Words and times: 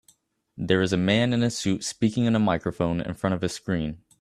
There 0.57 0.81
is 0.81 0.91
a 0.93 0.97
man 0.97 1.31
in 1.31 1.43
a 1.43 1.51
suit 1.51 1.83
speaking 1.83 2.25
in 2.25 2.35
a 2.35 2.39
microphone 2.39 3.01
in 3.01 3.13
front 3.13 3.35
of 3.35 3.43
a 3.43 3.49
screen 3.49 4.03